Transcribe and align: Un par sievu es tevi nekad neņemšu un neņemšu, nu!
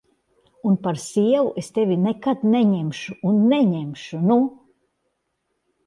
Un 0.69 0.77
par 0.85 0.97
sievu 1.03 1.51
es 1.63 1.69
tevi 1.75 1.99
nekad 2.07 2.47
neņemšu 2.57 3.19
un 3.35 3.41
neņemšu, 3.55 4.25
nu! 4.33 4.43